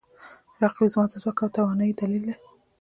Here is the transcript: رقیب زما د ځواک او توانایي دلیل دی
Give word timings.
رقیب 0.63 0.87
زما 0.93 1.05
د 1.09 1.13
ځواک 1.21 1.39
او 1.43 1.53
توانایي 1.55 1.93
دلیل 2.01 2.23
دی 2.27 2.35